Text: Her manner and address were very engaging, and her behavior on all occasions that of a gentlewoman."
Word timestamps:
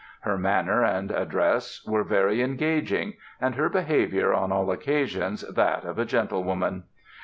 Her 0.21 0.35
manner 0.35 0.83
and 0.83 1.11
address 1.11 1.85
were 1.85 2.03
very 2.03 2.41
engaging, 2.41 3.17
and 3.39 3.53
her 3.53 3.69
behavior 3.69 4.33
on 4.33 4.51
all 4.51 4.71
occasions 4.71 5.41
that 5.53 5.85
of 5.85 5.99
a 5.99 6.05
gentlewoman." 6.05 6.85